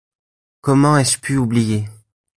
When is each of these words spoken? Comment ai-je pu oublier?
Comment 0.61 0.97
ai-je 0.97 1.19
pu 1.19 1.37
oublier? 1.37 1.87